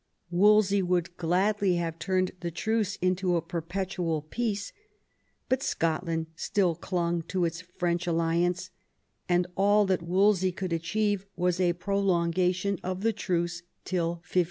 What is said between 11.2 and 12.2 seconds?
was a pro